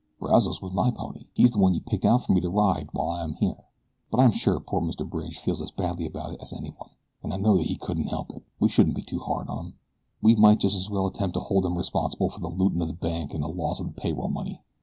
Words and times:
"Brazos 0.19 0.63
was 0.63 0.73
my 0.73 0.89
pony. 0.89 1.25
He's 1.35 1.51
the 1.51 1.59
one 1.59 1.75
you 1.75 1.79
picked 1.79 2.05
out 2.05 2.23
for 2.23 2.33
me 2.33 2.41
to 2.41 2.49
ride 2.49 2.89
while 2.91 3.11
I 3.11 3.23
am 3.23 3.35
here; 3.35 3.65
but 4.09 4.19
I 4.19 4.23
am 4.23 4.31
sure 4.31 4.59
poor 4.59 4.81
Mr. 4.81 5.07
Bridge 5.07 5.37
feels 5.37 5.61
as 5.61 5.69
badly 5.69 6.07
about 6.07 6.33
it 6.33 6.41
as 6.41 6.51
anyone, 6.53 6.89
and 7.21 7.31
I 7.31 7.37
know 7.37 7.55
that 7.57 7.67
he 7.67 7.75
couldn't 7.75 8.07
help 8.07 8.31
it. 8.31 8.41
We 8.59 8.67
shouldn't 8.67 8.95
be 8.95 9.03
too 9.03 9.19
hard 9.19 9.47
on 9.47 9.63
him. 9.67 9.73
We 10.19 10.33
might 10.33 10.59
just 10.59 10.75
as 10.75 10.89
well 10.89 11.05
attempt 11.05 11.35
to 11.35 11.39
hold 11.41 11.67
him 11.67 11.77
responsible 11.77 12.29
for 12.29 12.39
the 12.39 12.49
looting 12.49 12.81
of 12.81 12.87
the 12.87 12.95
bank 12.95 13.35
and 13.35 13.43
the 13.43 13.47
loss 13.47 13.79
of 13.79 13.93
the 13.93 14.01
pay 14.01 14.11
roll 14.11 14.27
money." 14.27 14.63